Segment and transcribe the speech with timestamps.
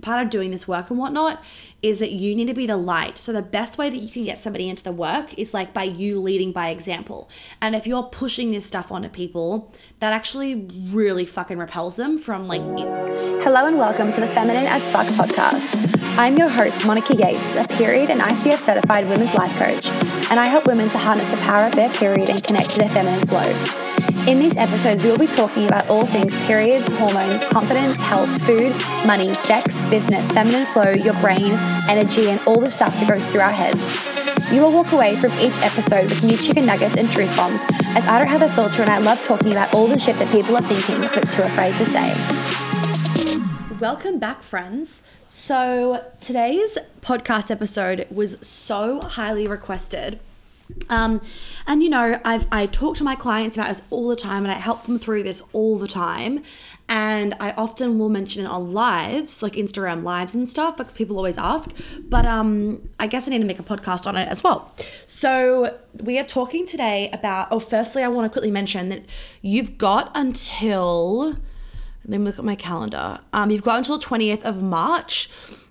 [0.00, 1.42] part of doing this work and whatnot
[1.82, 3.18] is that you need to be the light.
[3.18, 5.84] So the best way that you can get somebody into the work is like by
[5.84, 7.30] you leading by example.
[7.62, 12.46] And if you're pushing this stuff onto people, that actually really fucking repels them from
[12.46, 12.60] like
[13.42, 15.96] Hello and welcome to the Feminine as Fuck podcast.
[16.18, 19.88] I'm your host, Monica Yates, a period and ICF certified women's life coach,
[20.30, 22.90] and I help women to harness the power of their period and connect to their
[22.90, 23.79] feminine flow.
[24.28, 28.70] In these episodes, we will be talking about all things periods, hormones, confidence, health, food,
[29.06, 31.52] money, sex, business, feminine flow, your brain,
[31.88, 34.52] energy, and all the stuff that goes through our heads.
[34.52, 37.62] You will walk away from each episode with new chicken nuggets and truth bombs,
[37.96, 40.30] as I don't have a filter and I love talking about all the shit that
[40.30, 42.14] people are thinking but too afraid to say.
[43.80, 45.02] Welcome back, friends.
[45.28, 50.20] So, today's podcast episode was so highly requested.
[50.88, 51.20] Um,
[51.66, 54.52] and you know, I've I talk to my clients about this all the time, and
[54.52, 56.42] I help them through this all the time.
[56.88, 61.16] And I often will mention it on lives, like Instagram lives and stuff, because people
[61.16, 61.72] always ask.
[62.00, 64.74] But um, I guess I need to make a podcast on it as well.
[65.06, 67.48] So we are talking today about.
[67.50, 69.04] Oh, firstly, I want to quickly mention that
[69.42, 71.36] you've got until
[72.06, 73.20] let me look at my calendar.
[73.32, 75.28] Um, you've got until the 20th of March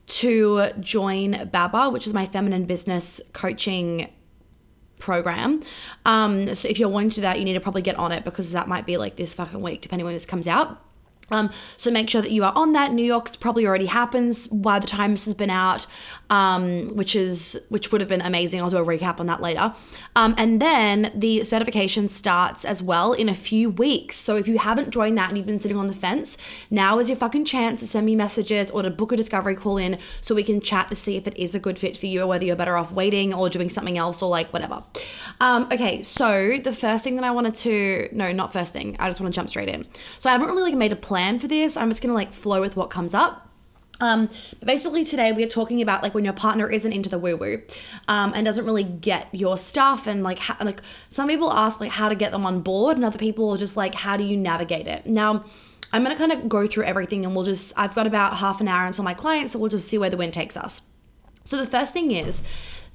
[0.08, 4.10] to join BABA, which is my feminine business coaching
[5.00, 5.62] program.
[6.06, 8.24] Um, so if you're wanting to do that, you need to probably get on it
[8.24, 10.82] because that might be like this fucking week, depending when this comes out.
[11.32, 12.92] Um, so make sure that you are on that.
[12.92, 15.86] New York's probably already happens by the time this has been out,
[16.30, 18.62] um, which is which would have been amazing.
[18.62, 19.74] I'll do a recap on that later.
[20.16, 24.16] Um, and then the certification starts as well in a few weeks.
[24.16, 26.38] So if you haven't joined that and you've been sitting on the fence,
[26.70, 29.78] now is your fucking chance to send me messages or to book a discovery call
[29.78, 32.22] in so we can chat to see if it is a good fit for you
[32.22, 34.84] or whether you're better off waiting or doing something else or like whatever.
[35.42, 38.96] Um, okay, so the first thing that I wanted to no, not first thing.
[39.00, 39.86] I just want to jump straight in.
[40.20, 41.78] So I haven't really like made a plan for this.
[41.78, 43.49] I'm just gonna like flow with what comes up.
[44.00, 47.20] Um, but basically today we are talking about like when your partner isn't into the
[47.20, 47.62] woo woo,
[48.08, 51.92] um, and doesn't really get your stuff, and like ha- like some people ask like
[51.92, 54.38] how to get them on board, and other people are just like how do you
[54.38, 55.06] navigate it.
[55.06, 55.44] Now,
[55.92, 58.68] I'm gonna kind of go through everything, and we'll just I've got about half an
[58.68, 60.82] hour until my client, so we'll just see where the wind takes us.
[61.44, 62.44] So the first thing is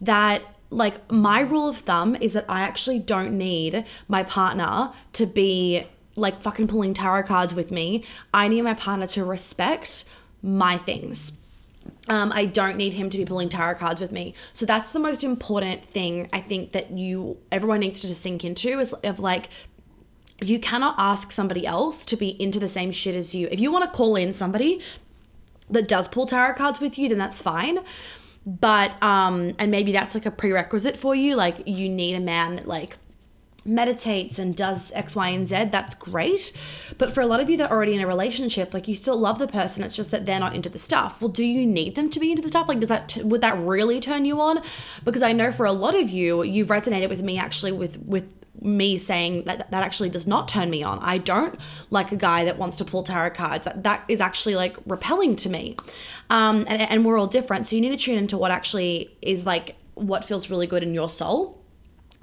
[0.00, 5.26] that like my rule of thumb is that I actually don't need my partner to
[5.26, 8.04] be like fucking pulling tarot cards with me.
[8.32, 10.04] I need my partner to respect
[10.44, 11.32] my things.
[12.09, 14.34] Um, I don't need him to be pulling tarot cards with me.
[14.53, 18.78] So that's the most important thing I think that you everyone needs to sink into
[18.78, 19.49] is of like
[20.43, 23.49] you cannot ask somebody else to be into the same shit as you.
[23.50, 24.81] If you want to call in somebody
[25.71, 27.78] that does pull tarot cards with you, then that's fine.
[28.44, 31.37] But um and maybe that's like a prerequisite for you.
[31.37, 32.99] Like you need a man that like
[33.64, 36.52] meditates and does X, Y, and Z, that's great.
[36.98, 39.19] But for a lot of you that are already in a relationship, like you still
[39.19, 41.20] love the person, it's just that they're not into the stuff.
[41.20, 42.69] Well, do you need them to be into the stuff?
[42.69, 44.60] Like, does that would that really turn you on?
[45.04, 48.32] Because I know for a lot of you, you've resonated with me actually with with
[48.60, 50.98] me saying that that actually does not turn me on.
[51.00, 51.58] I don't
[51.91, 53.64] like a guy that wants to pull tarot cards.
[53.64, 55.76] That, that is actually like repelling to me.
[56.31, 57.66] Um, and, and we're all different.
[57.66, 60.94] So you need to tune into what actually is like what feels really good in
[60.94, 61.63] your soul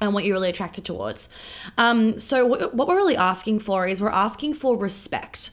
[0.02, 1.30] and what you're really attracted towards.
[1.78, 5.52] Um, so what, what we're really asking for is we're asking for respect.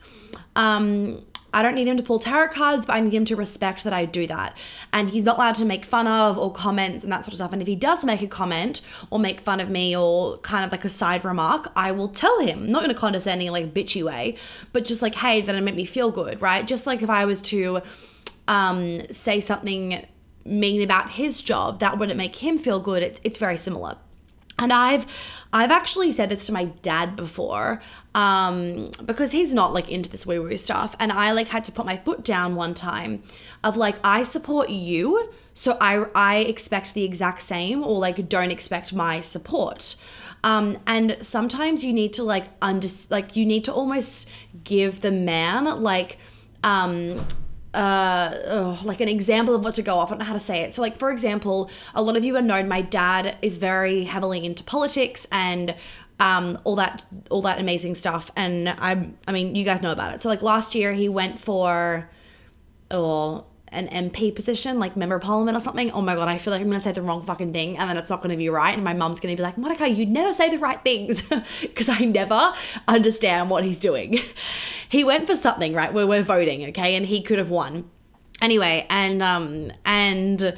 [0.55, 3.83] Um, I don't need him to pull tarot cards, but I need him to respect
[3.83, 4.55] that I do that.
[4.93, 7.53] And he's not allowed to make fun of or comments and that sort of stuff.
[7.53, 10.71] And if he does make a comment or make fun of me or kind of
[10.71, 14.35] like a side remark, I will tell him, not in a condescending, like bitchy way,
[14.73, 16.67] but just like, hey, that it made me feel good, right?
[16.67, 17.81] Just like if I was to
[18.47, 20.05] um, say something
[20.45, 23.01] mean about his job, that wouldn't make him feel good.
[23.01, 23.97] It, it's very similar.
[24.59, 25.05] And I've
[25.51, 27.81] I've actually said this to my dad before,
[28.13, 30.95] um, because he's not like into this woo woo stuff.
[30.99, 33.23] And I like had to put my foot down one time
[33.63, 38.51] of like, I support you, so I I expect the exact same, or like don't
[38.51, 39.95] expect my support.
[40.43, 44.29] Um, and sometimes you need to like under like you need to almost
[44.63, 46.17] give the man like
[46.63, 47.25] um
[47.73, 50.09] uh oh, like an example of what to go off.
[50.09, 50.73] I don't know how to say it.
[50.73, 54.43] So like for example, a lot of you have known my dad is very heavily
[54.43, 55.75] into politics and
[56.19, 60.15] um all that all that amazing stuff and I I mean you guys know about
[60.15, 60.21] it.
[60.21, 62.09] So like last year he went for
[62.91, 65.91] oh an MP position, like member of parliament or something.
[65.91, 67.97] Oh my god, I feel like I'm gonna say the wrong fucking thing and then
[67.97, 68.73] it's not gonna be right.
[68.73, 71.21] And my mom's gonna be like, Monica, you never say the right things
[71.61, 72.53] because I never
[72.87, 74.19] understand what he's doing.
[74.89, 75.93] he went for something, right?
[75.93, 77.89] Where we're voting, okay, and he could have won.
[78.41, 80.55] Anyway, and um and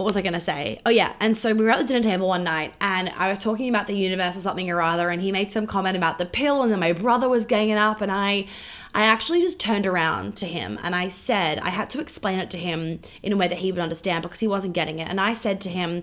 [0.00, 0.78] what was I going to say?
[0.86, 1.12] Oh, yeah.
[1.20, 3.86] And so we were at the dinner table one night and I was talking about
[3.86, 5.10] the universe or something or other.
[5.10, 6.62] And he made some comment about the pill.
[6.62, 8.00] And then my brother was ganging up.
[8.00, 8.46] And I,
[8.94, 12.50] I actually just turned around to him and I said, I had to explain it
[12.50, 15.08] to him in a way that he would understand because he wasn't getting it.
[15.08, 16.02] And I said to him,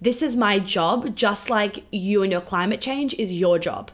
[0.00, 3.90] This is my job, just like you and your climate change is your job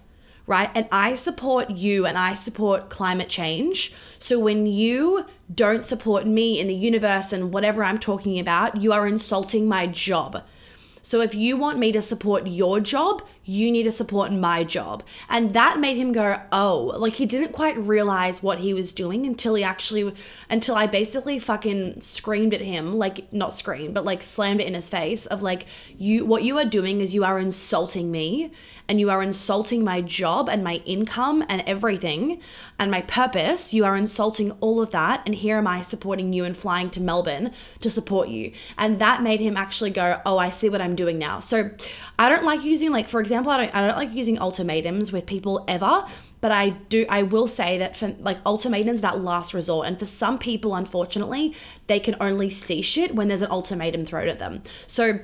[0.48, 0.70] right?
[0.74, 3.92] And I support you and I support climate change.
[4.18, 8.92] So when you don't support me in the universe and whatever I'm talking about, you
[8.92, 10.42] are insulting my job.
[11.08, 15.02] So if you want me to support your job, you need to support my job.
[15.30, 19.24] And that made him go, oh, like he didn't quite realize what he was doing
[19.24, 20.12] until he actually,
[20.50, 24.74] until I basically fucking screamed at him, like not screamed, but like slammed it in
[24.74, 25.64] his face of like,
[25.96, 28.52] you, what you are doing is you are insulting me
[28.86, 32.42] and you are insulting my job and my income and everything
[32.78, 33.72] and my purpose.
[33.72, 35.22] You are insulting all of that.
[35.24, 38.52] And here am I supporting you and flying to Melbourne to support you.
[38.76, 41.40] And that made him actually go, oh, I see what I'm doing now.
[41.40, 41.70] So
[42.18, 45.24] I don't like using, like, for example, I don't, I don't like using ultimatums with
[45.24, 46.04] people ever
[46.40, 50.04] but I do I will say that for like ultimatums that last resort and for
[50.04, 51.54] some people unfortunately
[51.86, 54.62] they can only see shit when there's an ultimatum thrown at them.
[54.86, 55.18] So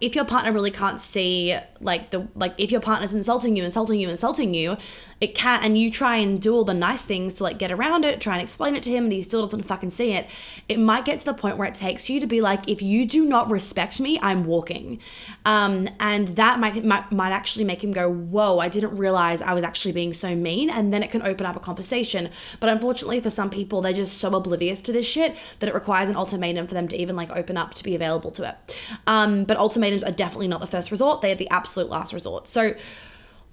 [0.00, 4.00] if your partner really can't see like the like if your partner's insulting you insulting
[4.00, 4.76] you insulting you
[5.20, 8.04] it can't and you try and do all the nice things to like get around
[8.04, 10.26] it try and explain it to him and he still doesn't fucking see it
[10.68, 13.06] it might get to the point where it takes you to be like if you
[13.06, 14.98] do not respect me i'm walking.
[15.44, 19.54] Um and that might might, might actually make him go whoa i didn't realize i
[19.54, 22.28] was actually being so mean and then it can open up a conversation.
[22.60, 26.08] But unfortunately for some people they're just so oblivious to this shit that it requires
[26.08, 28.76] an ultimatum for them to even like open up to be available to it.
[29.06, 32.48] Um but ultimatums are definitely not the first resort they are the absolute last resort
[32.48, 32.74] so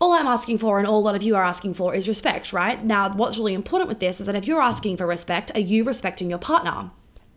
[0.02, 2.52] all I'm asking for, and all a lot of you are asking for, is respect,
[2.52, 2.84] right?
[2.84, 5.86] Now, what's really important with this is that if you're asking for respect, are you
[5.86, 6.92] respecting your partner?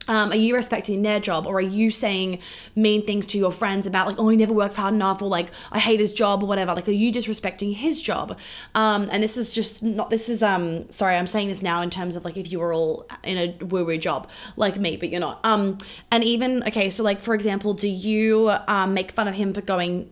[0.08, 2.40] Um, are you respecting their job or are you saying
[2.74, 5.50] mean things to your friends about like oh he never works hard enough or like
[5.72, 6.74] I hate his job or whatever?
[6.74, 8.38] Like are you disrespecting his job?
[8.74, 11.90] Um, and this is just not this is um sorry I'm saying this now in
[11.90, 15.10] terms of like if you were all in a woo woo job like me but
[15.10, 15.44] you're not.
[15.44, 15.78] Um
[16.10, 19.60] and even okay so like for example do you um, make fun of him for
[19.60, 20.10] going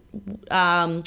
[0.50, 1.02] um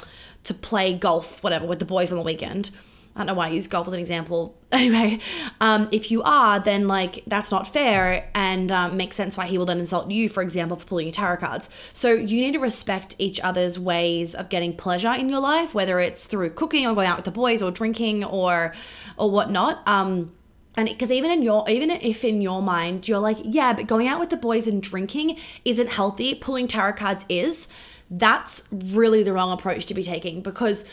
[0.48, 2.72] to play golf, whatever, with the boys on the weekend.
[3.18, 4.56] I don't know why I use golf as an example.
[4.70, 5.20] Anyway,
[5.62, 9.58] um, if you are, then like that's not fair and um, makes sense why he
[9.58, 11.70] will then insult you, for example, for pulling your tarot cards.
[11.94, 16.00] So you need to respect each other's ways of getting pleasure in your life, whether
[16.00, 18.76] it's through cooking or going out with the boys or drinking or
[19.16, 19.88] or whatnot.
[19.88, 20.34] Um,
[20.76, 24.08] and because even in your even if in your mind you're like yeah but going
[24.08, 27.70] out with the boys and drinking isn't healthy pulling tarot cards is
[28.12, 30.86] that's really the wrong approach to be taking because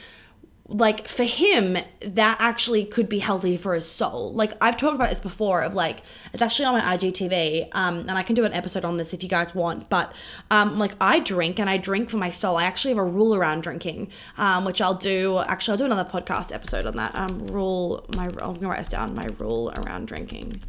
[0.67, 4.33] like for him that actually could be healthy for his soul.
[4.33, 6.03] Like i've talked about this before of like
[6.33, 9.23] it's actually on my igtv um and i can do an episode on this if
[9.23, 10.13] you guys want but
[10.51, 12.57] um like i drink and i drink for my soul.
[12.57, 16.09] I actually have a rule around drinking um which i'll do actually i'll do another
[16.09, 20.07] podcast episode on that um rule my i'm gonna write this down my rule around
[20.07, 20.63] drinking.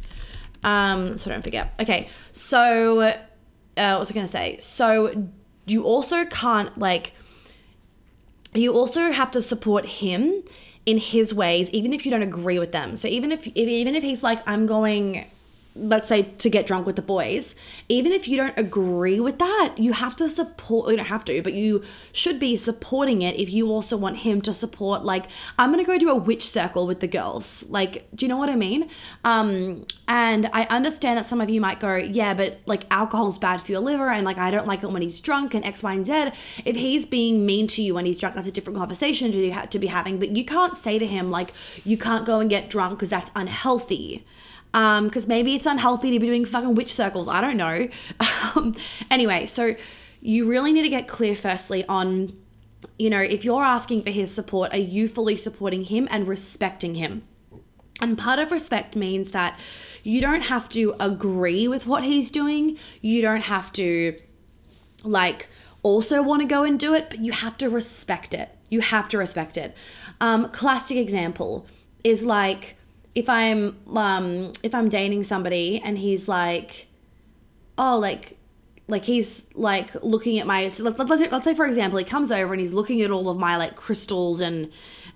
[0.62, 1.72] Um so don't forget.
[1.80, 3.14] Okay so uh
[3.76, 4.58] what was i gonna say?
[4.58, 5.30] So
[5.66, 7.12] you also can't like
[8.58, 10.42] you also have to support him
[10.84, 12.96] in his ways even if you don't agree with them.
[12.96, 15.24] So even if, if even if he's like i'm going
[15.76, 17.54] let's say to get drunk with the boys.
[17.88, 21.42] Even if you don't agree with that you have to support you don't have to
[21.42, 21.82] but you
[22.12, 25.26] should be supporting it if you also want him to support like
[25.58, 27.64] i'm gonna go do a witch circle with the girls.
[27.68, 28.88] Like do you know what i mean?
[29.24, 33.60] Um and i understand that some of you might go yeah but like alcohol's bad
[33.60, 35.92] for your liver and like i don't like it when he's drunk and x y
[35.94, 36.30] and z.
[36.64, 39.78] If he's being mean to you when he's drunk that's a different conversation to, to
[39.78, 41.52] be having but you can't say to him like
[41.84, 44.24] you can't go and get drunk because that's unhealthy
[44.76, 47.28] because um, maybe it's unhealthy to be doing fucking witch circles.
[47.28, 47.88] I don't know.
[48.54, 48.74] Um,
[49.10, 49.74] anyway, so
[50.20, 52.32] you really need to get clear, firstly, on,
[52.98, 56.94] you know, if you're asking for his support, are you fully supporting him and respecting
[56.94, 57.22] him?
[58.00, 59.58] And part of respect means that
[60.02, 62.78] you don't have to agree with what he's doing.
[63.02, 64.16] You don't have to,
[65.02, 65.48] like,
[65.82, 68.50] also want to go and do it, but you have to respect it.
[68.70, 69.74] You have to respect it.
[70.20, 71.66] Um, classic example
[72.04, 72.76] is like,
[73.16, 76.86] if I'm um if I'm dating somebody and he's like,
[77.78, 78.38] oh like
[78.88, 82.04] like he's like looking at my so let, us say, let's say for example he
[82.04, 84.70] comes over and he's looking at all of my like crystals and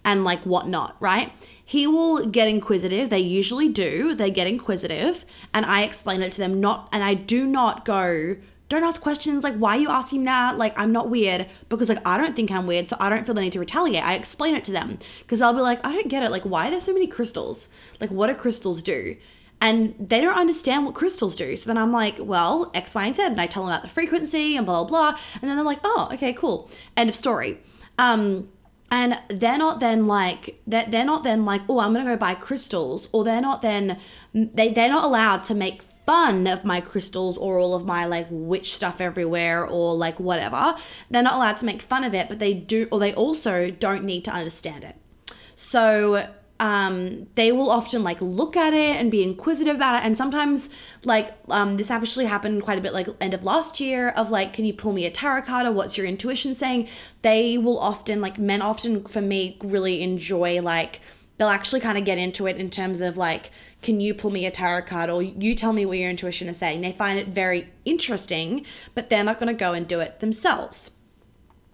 [0.05, 1.31] and like whatnot right?
[1.63, 3.11] He will get inquisitive.
[3.11, 4.17] They usually do.
[4.17, 5.25] They get inquisitive.
[5.53, 8.37] And i explain it to them not and i do not go
[8.71, 12.07] don't ask questions like why are you asking that like i'm not weird because like
[12.07, 14.55] i don't think i'm weird so i don't feel the need to retaliate i explain
[14.55, 16.81] it to them because i'll be like i don't get it like why are there
[16.81, 17.69] so many crystals
[18.01, 19.15] like what do crystals do
[19.61, 21.55] and they don't understand what crystals do.
[21.55, 23.23] So then I'm like, well, X, Y, and Z.
[23.25, 25.21] And I tell them about the frequency and blah, blah, blah.
[25.35, 26.71] And then they're like, oh, okay, cool.
[26.97, 27.61] End of story.
[27.99, 28.49] Um,
[28.91, 32.35] and they're not then like they're, they're not then like oh i'm gonna go buy
[32.35, 33.99] crystals or they're not then
[34.35, 38.27] they, they're not allowed to make fun of my crystals or all of my like
[38.31, 40.75] witch stuff everywhere or like whatever
[41.11, 44.05] they're not allowed to make fun of it but they do or they also don't
[44.05, 44.97] need to understand it
[45.55, 46.27] so
[46.61, 50.05] um, they will often like look at it and be inquisitive about it.
[50.07, 50.69] And sometimes,
[51.05, 54.53] like, um, this actually happened quite a bit like end of last year of like,
[54.53, 56.87] can you pull me a tarot card or what's your intuition saying?
[57.23, 61.01] They will often, like, men often for me really enjoy like,
[61.41, 64.45] they'll actually kind of get into it in terms of like, can you pull me
[64.45, 66.83] a tarot card or you tell me what your intuition is saying?
[66.83, 70.91] They find it very interesting, but they're not going to go and do it themselves.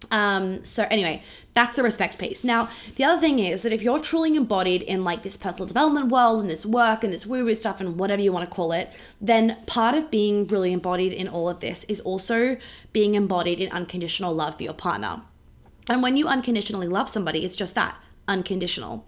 [0.09, 1.21] Um, so anyway,
[1.53, 2.45] that's the respect piece.
[2.45, 6.13] Now, the other thing is that if you're truly embodied in like this personal development
[6.13, 8.89] world and this work and this woo-woo stuff and whatever you want to call it,
[9.19, 12.55] then part of being really embodied in all of this is also
[12.93, 15.23] being embodied in unconditional love for your partner.
[15.89, 17.97] And when you unconditionally love somebody, it's just that
[18.27, 19.05] unconditional.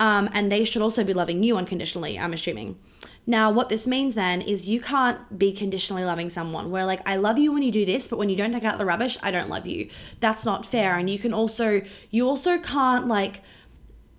[0.00, 2.78] Um, and they should also be loving you unconditionally, I'm assuming.
[3.26, 7.16] Now, what this means then is you can't be conditionally loving someone where, like, I
[7.16, 9.30] love you when you do this, but when you don't take out the rubbish, I
[9.30, 9.90] don't love you.
[10.20, 10.96] That's not fair.
[10.96, 13.42] And you can also, you also can't, like,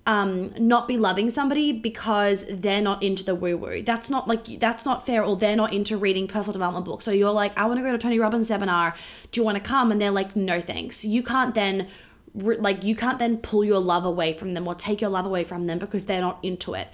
[0.05, 3.83] um, not be loving somebody because they're not into the woo woo.
[3.83, 7.05] That's not like that's not fair, or they're not into reading personal development books.
[7.05, 8.95] So you're like, I want to go to Tony Robbins seminar.
[9.31, 9.91] Do you want to come?
[9.91, 11.05] And they're like, no thanks.
[11.05, 11.87] You can't then
[12.33, 15.43] like you can't then pull your love away from them or take your love away
[15.43, 16.87] from them because they're not into it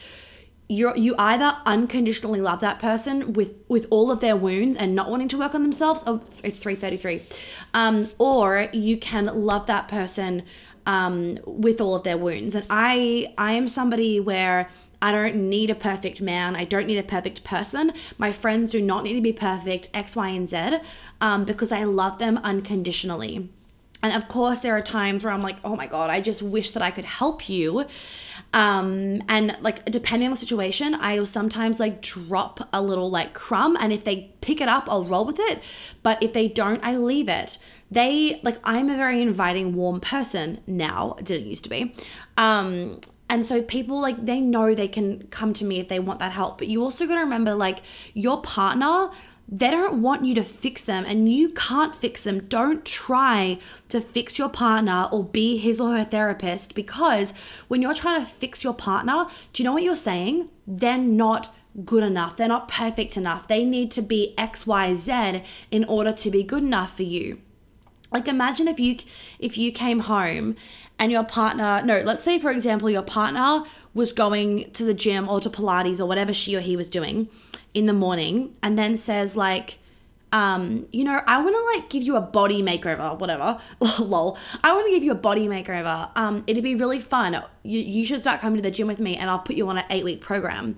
[0.67, 5.09] you're you either unconditionally love that person with with all of their wounds and not
[5.09, 7.21] wanting to work on themselves oh it's 333
[7.73, 10.43] um or you can love that person
[10.87, 14.69] um with all of their wounds and i i am somebody where
[15.01, 16.55] I don't need a perfect man.
[16.55, 17.93] I don't need a perfect person.
[18.17, 20.77] My friends do not need to be perfect, X, Y, and Z,
[21.21, 23.49] um, because I love them unconditionally.
[24.05, 26.71] And of course, there are times where I'm like, oh my God, I just wish
[26.71, 27.88] that I could help you.
[28.53, 33.33] Um, and like, depending on the situation, I will sometimes like drop a little like
[33.33, 33.75] crumb.
[33.79, 35.63] And if they pick it up, I'll roll with it.
[36.03, 37.57] But if they don't, I leave it.
[37.89, 41.15] They, like, I'm a very inviting, warm person now.
[41.24, 41.95] didn't used to be.
[42.38, 46.19] Um, and so people like they know they can come to me if they want
[46.19, 47.79] that help but you also got to remember like
[48.13, 49.09] your partner
[49.47, 52.41] they don't want you to fix them and you can't fix them.
[52.47, 53.59] Don't try
[53.89, 57.33] to fix your partner or be his or her therapist because
[57.67, 60.49] when you're trying to fix your partner, do you know what you're saying?
[60.65, 62.37] They're not good enough.
[62.37, 63.47] They're not perfect enough.
[63.47, 67.39] They need to be XYZ in order to be good enough for you.
[68.11, 68.97] Like imagine if you
[69.39, 70.55] if you came home
[70.97, 75.27] and your partner, no, let's say for example your partner was going to the gym
[75.27, 77.27] or to Pilates or whatever she or he was doing
[77.75, 79.77] in the morning and then says like
[80.32, 83.58] um, you know, I want to like give you a body makeover, whatever.
[84.00, 84.38] Lol.
[84.65, 86.10] I want to give you a body makeover.
[86.17, 87.41] Um, it'd be really fun.
[87.63, 89.77] You, you should start coming to the gym with me and I'll put you on
[89.77, 90.77] an eight week program.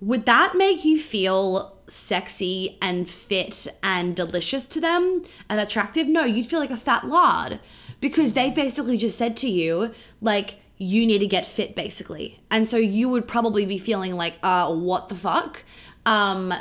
[0.00, 6.06] Would that make you feel sexy and fit and delicious to them and attractive?
[6.06, 7.58] No, you'd feel like a fat lard
[8.00, 12.40] because they basically just said to you, like, you need to get fit basically.
[12.50, 15.64] And so you would probably be feeling like, uh, what the fuck?
[16.06, 16.52] Um,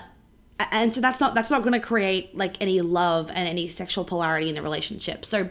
[0.71, 4.05] and so that's not that's not going to create like any love and any sexual
[4.05, 5.25] polarity in the relationship.
[5.25, 5.49] So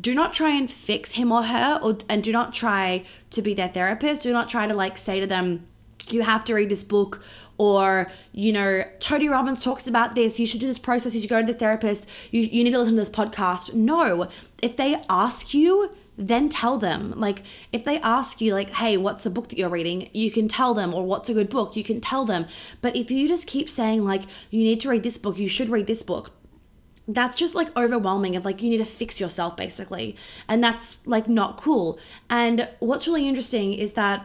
[0.00, 3.54] do not try and fix him or her or and do not try to be
[3.54, 4.22] their therapist.
[4.22, 5.66] Do not try to like say to them
[6.08, 7.22] you have to read this book
[7.58, 10.38] or you know tony robbins talks about this.
[10.38, 11.14] You should do this process.
[11.14, 12.08] You should go to the therapist.
[12.30, 13.74] You, you need to listen to this podcast.
[13.74, 14.28] No.
[14.60, 17.12] If they ask you then tell them.
[17.16, 17.42] Like,
[17.72, 20.08] if they ask you, like, hey, what's a book that you're reading?
[20.12, 21.76] You can tell them, or what's a good book?
[21.76, 22.46] You can tell them.
[22.80, 25.68] But if you just keep saying, like, you need to read this book, you should
[25.68, 26.32] read this book,
[27.08, 30.16] that's just like overwhelming of like you need to fix yourself basically
[30.48, 31.98] and that's like not cool
[32.30, 34.24] and what's really interesting is that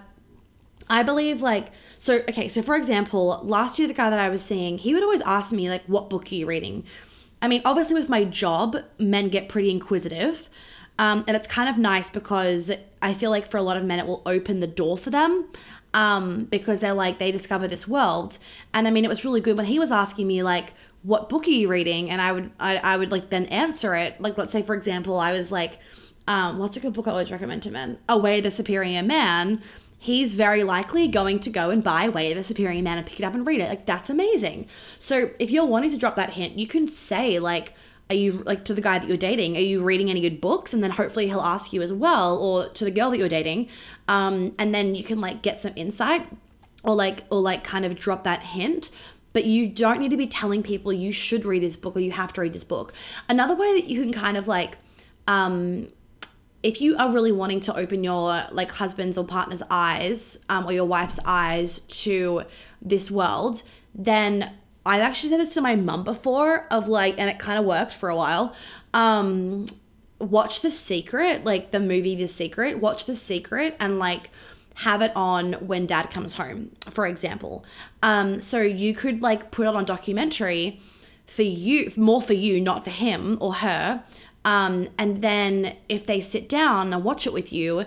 [0.90, 4.44] i believe like so okay so for example last year the guy that i was
[4.44, 6.84] seeing he would always ask me like what book are you reading
[7.42, 10.48] i mean obviously with my job men get pretty inquisitive
[11.00, 14.00] um, and it's kind of nice because I feel like for a lot of men,
[14.00, 15.48] it will open the door for them
[15.94, 18.40] um, because they're like, they discover this world.
[18.74, 20.74] And I mean, it was really good when he was asking me, like,
[21.04, 22.10] what book are you reading?
[22.10, 24.20] And I would, I, I would like then answer it.
[24.20, 25.80] Like, let's say, for example, I was like,
[26.28, 27.98] um, what's a good book I always recommend to men?
[28.10, 29.62] Away the Superior Man.
[30.00, 33.24] He's very likely going to go and buy Away the Superior Man and pick it
[33.24, 33.70] up and read it.
[33.70, 34.68] Like, that's amazing.
[35.00, 37.74] So, if you're wanting to drop that hint, you can say, like,
[38.10, 40.74] are you like to the guy that you're dating are you reading any good books?
[40.74, 43.68] And then hopefully he'll ask you as well or to the girl that you're dating.
[44.08, 46.28] Um, and then you can like get some insight
[46.84, 48.92] or like or like kind of drop that hint.
[49.34, 52.12] But you don't need to be telling people you should read this book or you
[52.12, 52.94] have to read this book.
[53.30, 54.78] Another way that you can kind of like
[55.28, 55.90] um
[56.64, 60.74] if you are really wanting to open your like husband's or partner's eyes um, or
[60.74, 62.42] your wife's eyes to
[62.82, 63.62] this world
[63.94, 64.52] then
[64.88, 67.94] i've actually said this to my mum before of like and it kind of worked
[67.94, 68.56] for a while.
[68.94, 69.66] Um
[70.20, 72.80] watch the secret like the movie the secret.
[72.80, 74.32] Watch the secret and like
[74.76, 77.66] have it on when dad comes home for example.
[78.02, 80.80] Um so you could like put it on documentary
[81.26, 84.04] for you more for you not for him or her.
[84.46, 87.86] Um and then if they sit down and watch it with you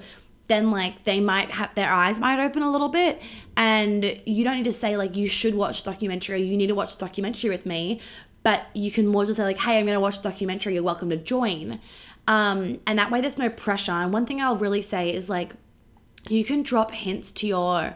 [0.51, 3.23] then like they might have their eyes might open a little bit.
[3.57, 6.75] And you don't need to say like you should watch documentary or you need to
[6.75, 8.01] watch documentary with me.
[8.43, 10.75] But you can more just say like hey i'm going to watch documentary.
[10.75, 11.81] You're welcome to join.
[12.27, 13.93] Um, and that way there's no pressure.
[13.93, 15.53] And one thing i'll really say is like
[16.29, 17.95] you can drop hints to your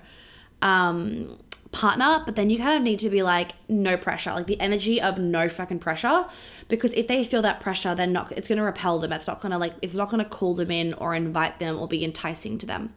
[0.62, 1.38] um,
[1.74, 5.02] partner, but then you kind of need to be like, no pressure, like the energy
[5.02, 6.24] of no fucking pressure.
[6.68, 9.12] Because if they feel that pressure, they're not, it's going to repel them.
[9.12, 11.78] It's not going to like, it's not going to call them in or invite them
[11.78, 12.94] or be enticing to them.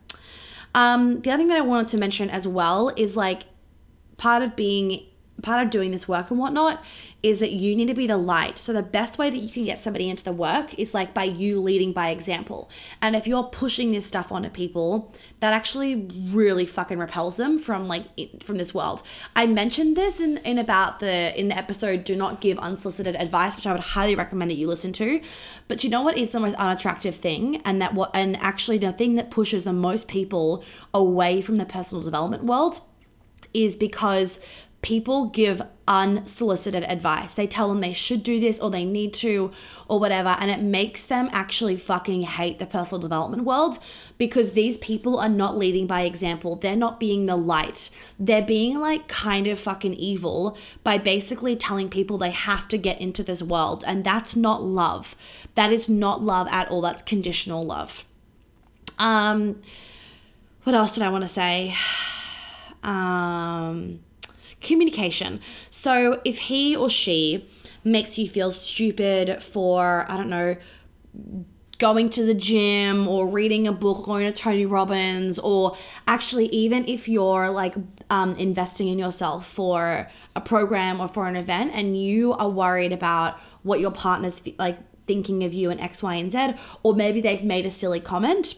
[0.76, 3.44] Um, the other thing that I wanted to mention as well is like
[4.18, 5.02] part of being
[5.42, 6.84] part of doing this work and whatnot
[7.24, 8.60] is that you need to be the light.
[8.60, 11.24] So the best way that you can get somebody into the work is like by
[11.24, 12.70] you leading by example.
[13.02, 17.88] And if you're pushing this stuff onto people, that actually really fucking repels them from
[17.88, 18.06] like
[18.44, 19.04] from this world.
[19.36, 23.56] I mentioned this in in about the in the episode do not give unsolicited advice,
[23.56, 25.22] which I would highly recommend that you listen to.
[25.68, 28.92] But you know what is the most unattractive thing and that what and actually the
[28.92, 30.64] thing that pushes the most people
[30.94, 32.82] away from the personal development world
[33.54, 34.40] is because
[34.88, 37.34] people give unsolicited advice.
[37.34, 39.52] They tell them they should do this or they need to
[39.90, 40.38] or whatever.
[40.40, 43.80] And it makes them actually fucking hate the personal development world
[44.18, 46.56] because these people are not leading by example.
[46.56, 47.90] They're not being the light.
[48.18, 53.02] They're being like kind of fucking evil by basically telling people they have to get
[53.02, 53.84] into this world.
[53.86, 55.18] And that's not love.
[55.56, 56.80] That is not love at all.
[56.80, 58.06] That's conditional love.
[58.98, 59.62] Um,
[60.64, 61.76] what else did I want to say?
[62.84, 64.00] Um,
[64.62, 65.40] communication.
[65.70, 67.48] So if he or she
[67.84, 70.58] makes you feel stupid for, I don't know,
[71.78, 76.88] going to the gym or reading a book, going to Tony Robbins, or actually, even
[76.88, 77.76] if you're like
[78.10, 82.94] um, investing in yourself for a program or for an event and you are worried
[82.94, 87.22] about what your partner's like thinking of you and X, Y, and Z, or maybe
[87.22, 88.56] they've made a silly comment,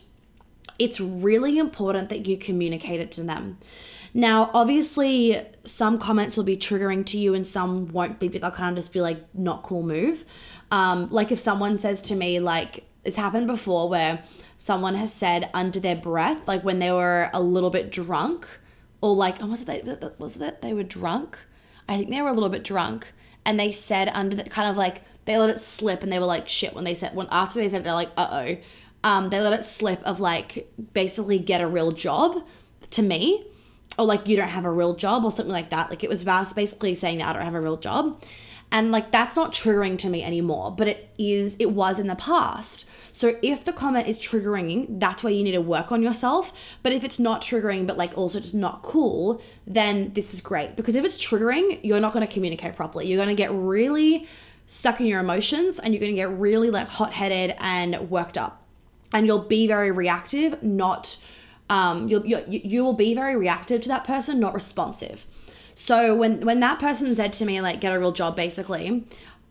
[0.79, 3.57] it's really important that you communicate it to them.
[4.13, 8.51] Now, obviously, some comments will be triggering to you and some won't be, but they'll
[8.51, 10.25] kind of just be like, not cool move.
[10.71, 14.21] Um, like if someone says to me, like, it's happened before where
[14.57, 18.47] someone has said under their breath, like when they were a little bit drunk,
[19.01, 19.81] or like, oh, was it they,
[20.17, 21.39] was it that they were drunk?
[21.87, 23.13] I think they were a little bit drunk,
[23.45, 26.25] and they said under the kind of like they let it slip, and they were
[26.25, 28.57] like shit when they said when after they said it, they're like uh oh,
[29.03, 32.43] um, they let it slip of like basically get a real job
[32.91, 33.45] to me,
[33.99, 35.89] oh, like you don't have a real job or something like that.
[35.89, 38.19] Like it was basically saying that I don't have a real job.
[38.71, 42.15] And like that's not triggering to me anymore, but it is, it was in the
[42.15, 42.87] past.
[43.11, 46.53] So if the comment is triggering, that's where you need to work on yourself.
[46.81, 50.75] But if it's not triggering, but like also just not cool, then this is great.
[50.75, 53.07] Because if it's triggering, you're not going to communicate properly.
[53.07, 54.27] You're going to get really
[54.67, 58.37] stuck in your emotions and you're going to get really like hot headed and worked
[58.37, 58.63] up.
[59.11, 61.17] And you'll be very reactive, not
[61.69, 65.25] um, you'll, you, you will be very reactive to that person, not responsive.
[65.75, 69.05] So when when that person said to me like get a real job basically,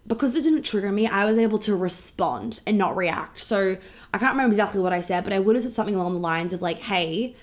[0.06, 3.38] because it didn't trigger me, I was able to respond and not react.
[3.38, 3.76] So
[4.12, 6.18] I can't remember exactly what I said, but I would have said something along the
[6.18, 7.34] lines of like, "Hey,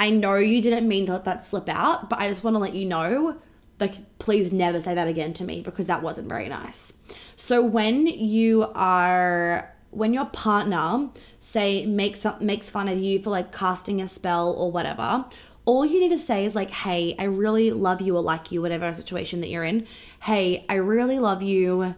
[0.00, 2.58] I know you didn't mean to let that slip out, but I just want to
[2.58, 3.36] let you know
[3.78, 6.94] like please never say that again to me because that wasn't very nice."
[7.36, 11.08] So when you are when your partner
[11.40, 15.24] say makes up makes fun of you for like casting a spell or whatever
[15.64, 18.60] all you need to say is like hey i really love you or like you
[18.60, 19.86] whatever situation that you're in.
[20.20, 21.94] Hey i really love you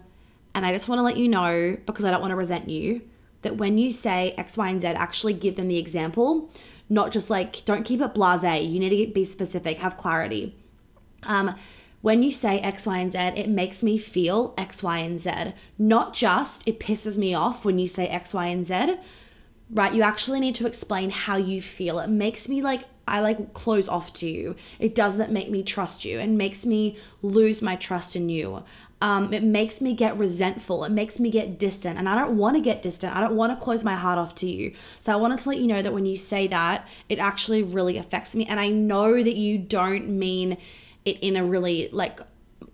[0.54, 3.02] and i just want to let you know because i don't want to resent you
[3.42, 6.50] that when you say x y and z actually give them the example
[6.88, 10.54] not just like don't keep it blase you need to be specific have clarity.
[11.24, 11.56] Um
[12.00, 15.54] when you say X, Y, and Z, it makes me feel X, Y, and Z.
[15.78, 18.96] Not just it pisses me off when you say X, Y, and Z,
[19.70, 19.92] right?
[19.92, 21.98] You actually need to explain how you feel.
[21.98, 24.54] It makes me like I like close off to you.
[24.78, 26.18] It doesn't make me trust you.
[26.18, 28.64] It makes me lose my trust in you.
[29.00, 30.84] Um, it makes me get resentful.
[30.84, 31.98] It makes me get distant.
[31.98, 33.16] And I don't want to get distant.
[33.16, 34.74] I don't want to close my heart off to you.
[35.00, 37.96] So I wanted to let you know that when you say that, it actually really
[37.96, 38.44] affects me.
[38.44, 40.58] And I know that you don't mean
[41.08, 42.20] it in a really like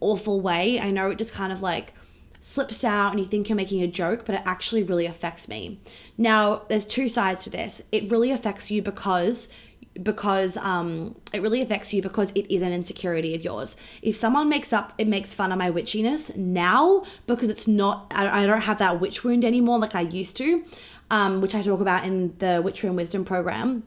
[0.01, 0.81] awful way.
[0.81, 1.95] I know it just kind of like
[2.41, 5.81] slips out and you think you're making a joke, but it actually really affects me.
[6.19, 7.83] Now, there's two sides to this.
[7.91, 9.49] It really affects you because
[10.03, 13.77] because um it really affects you because it is an insecurity of yours.
[14.03, 18.45] If someone makes up it makes fun of my witchiness now because it's not I,
[18.45, 20.65] don't have that witch wound anymore like I used to,
[21.11, 23.85] um, which I talk about in the Witch Wound Wisdom program.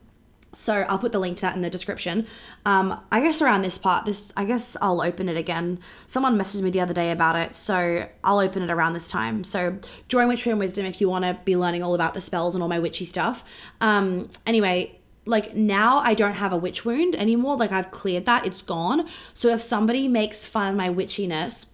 [0.54, 2.26] So I'll put the link to that in the description.
[2.66, 5.80] Um, I guess around this part, this I guess I'll open it again.
[6.06, 9.44] Someone messaged me the other day about it, so I'll open it around this time.
[9.44, 12.56] So join Witch Wound Wisdom if you want to be learning all about the spells
[12.56, 13.44] and all my witchy stuff.
[13.82, 17.58] Um, anyway, like now I don't have a witch wound anymore.
[17.58, 19.08] Like I've cleared that, it's gone.
[19.34, 21.68] So if somebody makes fun of my witchiness,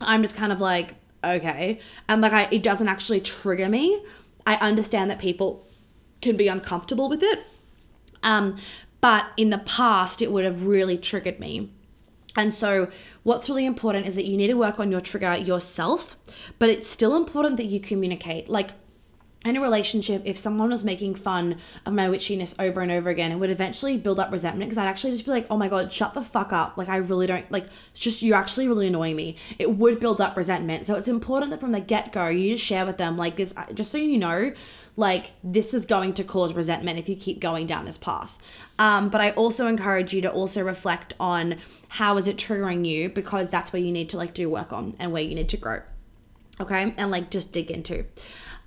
[0.00, 1.78] I'm just kind of like, okay.
[2.08, 4.02] And like I it doesn't actually trigger me.
[4.46, 5.64] I understand that people
[6.20, 7.46] can be uncomfortable with it.
[8.22, 8.56] Um,
[9.00, 11.70] but in the past it would have really triggered me.
[12.36, 12.88] And so,
[13.24, 16.16] what's really important is that you need to work on your trigger yourself,
[16.58, 18.48] but it's still important that you communicate.
[18.48, 18.70] Like,
[19.44, 21.56] in a relationship, if someone was making fun
[21.86, 24.86] of my witchiness over and over again, it would eventually build up resentment because I'd
[24.86, 26.76] actually just be like, oh my God, shut the fuck up.
[26.76, 29.36] Like, I really don't, like, it's just, you're actually really annoying me.
[29.58, 30.86] It would build up resentment.
[30.86, 33.54] So it's important that from the get go, you just share with them, like, this,
[33.72, 34.52] just so you know,
[34.96, 38.38] like, this is going to cause resentment if you keep going down this path.
[38.78, 41.56] Um, but I also encourage you to also reflect on
[41.88, 44.94] how is it triggering you because that's where you need to, like, do work on
[44.98, 45.80] and where you need to grow.
[46.60, 46.94] Okay.
[46.96, 48.04] And, like, just dig into.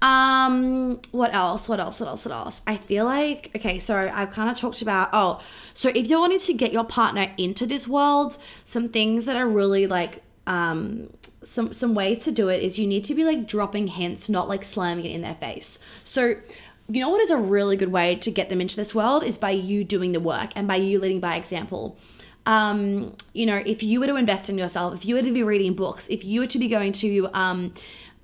[0.03, 1.69] Um, what else?
[1.69, 2.01] What else?
[2.01, 2.25] What else?
[2.25, 2.61] What else?
[2.67, 5.41] I feel like okay, so I've kind of talked about oh,
[5.73, 9.47] so if you're wanting to get your partner into this world, some things that are
[9.47, 11.09] really like um
[11.43, 14.47] some some ways to do it is you need to be like dropping hints, not
[14.47, 15.79] like slamming it in their face.
[16.03, 16.35] So
[16.89, 19.37] you know what is a really good way to get them into this world is
[19.37, 21.97] by you doing the work and by you leading by example
[22.45, 25.43] um, you know, if you were to invest in yourself, if you were to be
[25.43, 27.73] reading books, if you were to be going to um,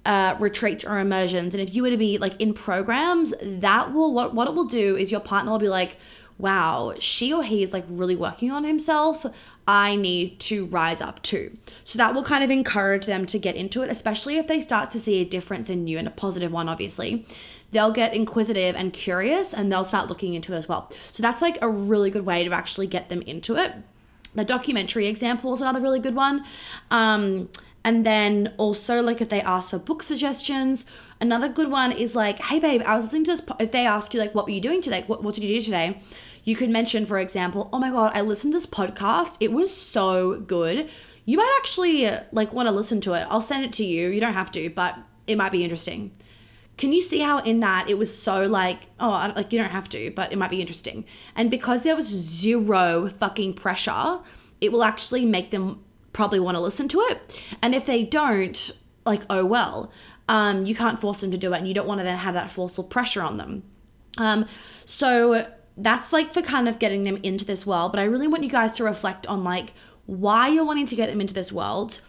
[0.06, 4.14] uh, retreats or immersions, and if you were to be like in programs, that will
[4.14, 5.98] what what it will do is your partner will be like,
[6.40, 9.26] wow, she or he is like really working on himself.
[9.68, 11.56] I need to rise up too.
[11.84, 14.90] So that will kind of encourage them to get into it, especially if they start
[14.92, 17.26] to see a difference in you and a positive one, obviously.
[17.72, 20.90] They'll get inquisitive and curious and they'll start looking into it as well.
[21.12, 23.74] So that's like a really good way to actually get them into it.
[24.34, 26.46] The documentary example is another really good one.
[26.90, 27.50] Um,
[27.84, 30.86] and then also, like, if they ask for book suggestions,
[31.22, 33.42] another good one is like, hey, babe, I was listening to this.
[33.42, 33.56] Po-.
[33.60, 35.04] If they ask you, like, what were you doing today?
[35.08, 36.02] What, what did you do today?
[36.44, 39.38] You could mention, for example, oh my God, I listened to this podcast.
[39.40, 40.90] It was so good.
[41.26, 43.28] You might actually, like, want to listen to it.
[43.30, 44.10] I'll send it to you.
[44.10, 44.98] You don't have to, but
[45.28, 46.12] it might be interesting.
[46.78, 49.90] Can you see how in that it was so like, oh, like you don't have
[49.90, 51.06] to, but it might be interesting.
[51.36, 54.20] And because there was zero fucking pressure,
[54.62, 57.44] it will actually make them probably want to listen to it.
[57.62, 58.72] And if they don't,
[59.06, 59.92] like, oh well,
[60.30, 62.34] um, you can't force them to do it and you don't want to then have
[62.34, 63.64] that forceful pressure on them.
[64.18, 64.46] Um,
[64.86, 67.92] so that's like for kind of getting them into this world.
[67.92, 69.74] But I really want you guys to reflect on like
[70.06, 72.02] why you're wanting to get them into this world.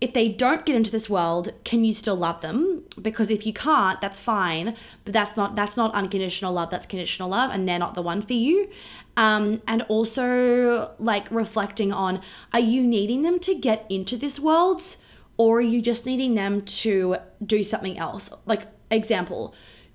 [0.00, 2.84] If they don't get into this world can you still love them?
[3.00, 7.30] Because if you can't that's fine but that's not that's not unconditional love that's conditional
[7.30, 8.68] love and they're not the one for you.
[9.16, 12.20] Um, and also like reflecting on
[12.52, 14.96] are you needing them to get into this world
[15.36, 18.30] or are you just needing them to do something else?
[18.44, 19.54] Like example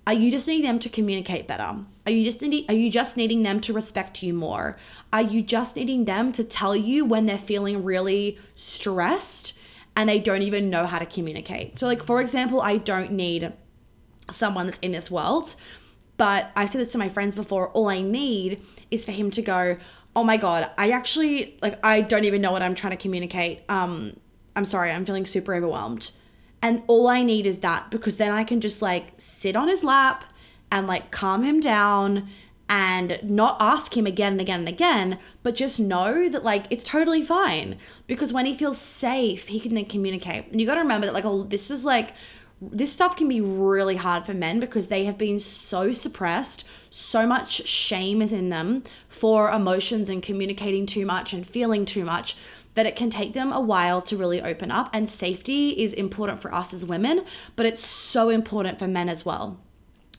[0.09, 1.77] are you just needing them to communicate better?
[2.05, 4.75] Are you just needing, are you just needing them to respect you more?
[5.13, 9.53] Are you just needing them to tell you when they're feeling really stressed
[9.95, 11.77] and they don't even know how to communicate.
[11.77, 13.53] So, like, for example, I don't need
[14.31, 15.55] someone that's in this world,
[16.17, 19.41] but I said this to my friends before all I need is for him to
[19.41, 19.77] go,
[20.15, 23.61] oh my God, I actually, like, I don't even know what I'm trying to communicate.
[23.69, 24.15] Um,
[24.55, 26.11] I'm sorry, I'm feeling super overwhelmed.
[26.61, 29.83] And all I need is that because then I can just like sit on his
[29.83, 30.25] lap
[30.71, 32.27] and like calm him down
[32.69, 36.83] and not ask him again and again and again, but just know that like it's
[36.83, 40.45] totally fine because when he feels safe, he can then communicate.
[40.51, 42.13] And you got to remember that like oh, this is like
[42.61, 47.25] this stuff can be really hard for men because they have been so suppressed, so
[47.25, 52.35] much shame is in them for emotions and communicating too much and feeling too much
[52.75, 54.89] that it can take them a while to really open up.
[54.93, 59.25] And safety is important for us as women, but it's so important for men as
[59.25, 59.59] well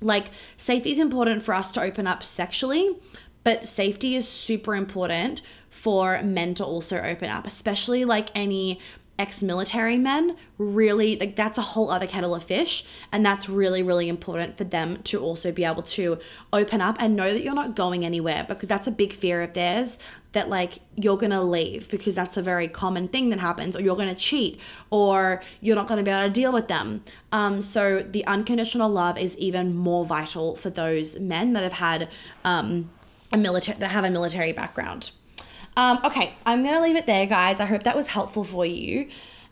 [0.02, 2.96] like safety is important for us to open up sexually
[3.44, 8.80] but safety is super important for men to also open up, especially like any
[9.20, 12.84] ex-military men really like that's a whole other kettle of fish.
[13.12, 16.18] And that's really really important for them to also be able to
[16.52, 19.52] open up and know that you're not going anywhere because that's a big fear of
[19.52, 19.98] theirs
[20.32, 23.82] that like you're going to leave because that's a very common thing that happens or
[23.82, 27.04] you're going to cheat or you're not going to be able to deal with them.
[27.32, 32.08] Um, so the unconditional love is even more vital for those men that have had
[32.44, 32.90] um,
[33.32, 35.10] a military that have a military background
[35.76, 37.60] um, okay, I'm gonna leave it there, guys.
[37.60, 39.08] I hope that was helpful for you.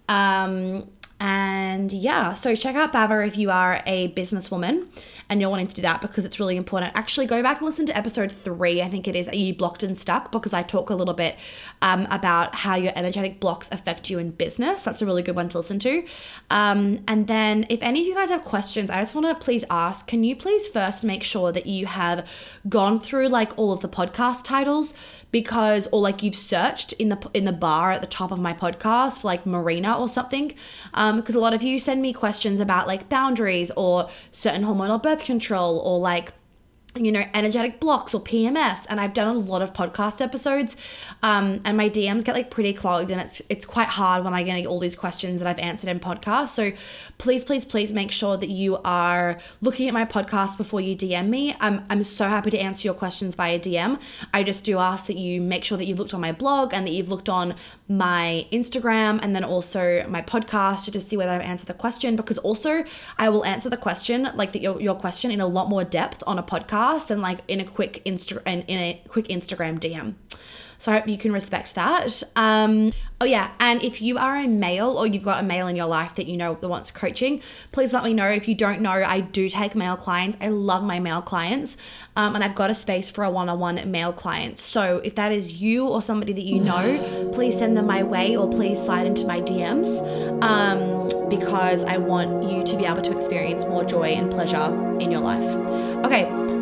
[0.09, 0.88] Um,
[1.20, 4.87] and yeah, so check out Baba if you are a businesswoman
[5.28, 6.92] and you're wanting to do that because it's really important.
[6.96, 8.83] Actually, go back and listen to episode three.
[8.83, 10.31] I think it is Are You Blocked and Stuck?
[10.31, 11.37] Because I talk a little bit
[11.83, 14.85] um, about how your energetic blocks affect you in business.
[14.85, 16.04] That's a really good one to listen to.
[16.50, 19.64] Um, and then, if any of you guys have questions, I just want to please
[19.70, 22.28] ask can you please first make sure that you have
[22.68, 24.94] gone through like all of the podcast titles?
[25.31, 28.54] because or like you've searched in the in the bar at the top of my
[28.54, 30.54] podcast like marina or something
[30.94, 34.62] um, Um, because a lot of you send me questions about like boundaries or certain
[34.62, 36.33] hormonal birth control or like
[36.96, 38.87] you know, energetic blocks or PMS.
[38.88, 40.77] And I've done a lot of podcast episodes,
[41.22, 44.42] um, and my DMs get like pretty clogged, and it's it's quite hard when I
[44.42, 46.48] get all these questions that I've answered in podcasts.
[46.48, 46.72] So
[47.18, 51.29] please, please, please make sure that you are looking at my podcast before you DM
[51.29, 51.55] me.
[51.61, 54.01] I'm I'm so happy to answer your questions via DM.
[54.33, 56.87] I just do ask that you make sure that you've looked on my blog and
[56.87, 57.55] that you've looked on
[57.88, 62.16] my Instagram and then also my podcast to just see whether I've answered the question
[62.16, 62.85] because also
[63.18, 66.22] I will answer the question like that your, your question in a lot more depth
[66.27, 66.78] on a podcast
[67.09, 70.14] than like in a quick insta in, in a quick Instagram DM.
[70.81, 72.23] So I hope you can respect that.
[72.37, 75.75] Um, oh yeah, and if you are a male or you've got a male in
[75.75, 78.29] your life that you know that wants coaching, please let me know.
[78.29, 80.37] If you don't know, I do take male clients.
[80.41, 81.77] I love my male clients,
[82.14, 84.61] um, and I've got a space for a one-on-one male client.
[84.61, 88.37] So if that is you or somebody that you know, please send them my way
[88.37, 89.99] or please slide into my DMs.
[90.45, 95.11] Um, because I want you to be able to experience more joy and pleasure in
[95.11, 95.45] your life.
[96.07, 96.25] Okay,